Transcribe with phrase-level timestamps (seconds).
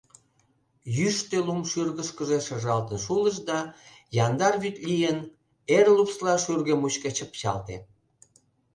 [0.97, 3.59] Йӱштӧ лум шӱргышкыжӧ шыжалтын шулыш да,
[4.25, 5.19] яндар вӱд лийын,
[5.77, 7.75] эр лупсла шӱргӧ мучко чыпчалте.